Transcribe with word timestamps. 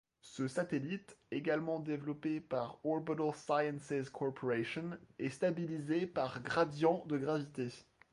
Ce 0.23 0.47
satellite, 0.47 1.15
également 1.29 1.79
développé 1.79 2.39
par 2.41 2.79
Orbital 2.83 3.35
Sciences 3.35 4.09
Corporation, 4.09 4.97
est 5.19 5.29
stabilisé 5.29 6.07
par 6.07 6.41
gradient 6.41 7.03
de 7.05 7.19
gravité. 7.19 7.67